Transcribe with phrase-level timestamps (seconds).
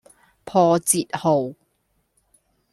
[0.45, 1.53] 破折號